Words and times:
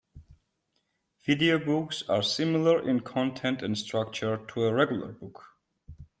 Video 1.27 1.63
books 1.63 2.01
are 2.09 2.23
similar 2.23 2.81
in 2.89 3.01
content 3.01 3.61
and 3.61 3.77
structure 3.77 4.37
to 4.47 4.63
a 4.63 4.73
"regular" 4.73 5.11
book. 5.11 5.43